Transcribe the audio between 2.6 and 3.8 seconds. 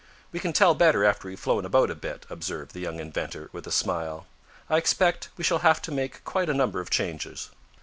the young inventor, with a